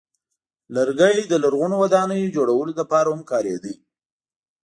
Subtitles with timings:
[0.75, 3.73] لرګی د لرغونو ودانیو جوړولو لپاره هم کارېده.